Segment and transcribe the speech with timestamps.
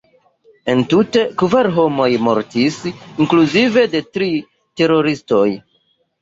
[0.73, 2.79] Entute, kvar homoj mortis,
[3.27, 4.31] inkluzive de tri
[4.83, 5.45] teroristoj.